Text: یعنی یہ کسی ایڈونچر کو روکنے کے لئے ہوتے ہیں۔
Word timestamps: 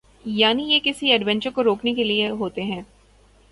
یعنی 0.25 0.63
یہ 0.63 0.79
کسی 0.83 1.11
ایڈونچر 1.11 1.49
کو 1.49 1.63
روکنے 1.63 1.93
کے 1.93 2.03
لئے 2.03 2.29
ہوتے 2.29 2.63
ہیں۔ 2.63 2.81